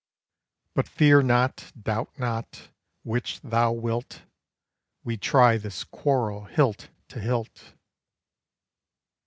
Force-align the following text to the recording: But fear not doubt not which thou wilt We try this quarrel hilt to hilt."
But 0.73 0.87
fear 0.87 1.21
not 1.21 1.71
doubt 1.79 2.17
not 2.17 2.69
which 3.03 3.39
thou 3.41 3.71
wilt 3.71 4.23
We 5.03 5.15
try 5.15 5.57
this 5.59 5.83
quarrel 5.83 6.45
hilt 6.45 6.89
to 7.09 7.19
hilt." 7.19 7.75